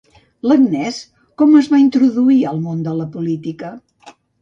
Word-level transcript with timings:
L'Agnès 0.51 0.97
com 1.43 1.53
es 1.61 1.71
va 1.75 1.83
introduir 1.83 2.41
al 2.55 2.61
món 2.67 2.83
de 2.91 2.97
la 3.03 3.11
política? 3.19 3.75